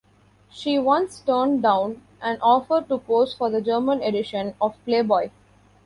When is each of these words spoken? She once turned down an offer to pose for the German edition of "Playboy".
She 0.49 0.79
once 0.79 1.19
turned 1.19 1.61
down 1.61 2.01
an 2.23 2.39
offer 2.41 2.81
to 2.89 2.97
pose 2.97 3.35
for 3.35 3.51
the 3.51 3.61
German 3.61 4.01
edition 4.01 4.55
of 4.59 4.73
"Playboy". 4.83 5.29